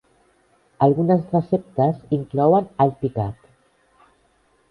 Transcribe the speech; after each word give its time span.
Algunes 0.85 1.25
receptes 1.33 2.01
inclouen 2.17 2.67
all 2.85 2.93
picat. 3.05 3.47